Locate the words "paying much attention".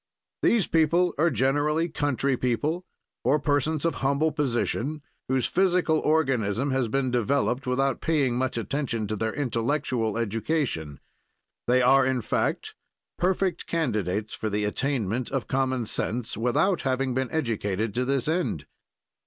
8.01-9.05